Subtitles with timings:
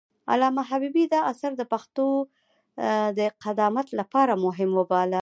[0.31, 2.05] علامه حبيبي دا اثر د پښتو
[3.17, 5.09] د قدامت لپاره مهم وباله.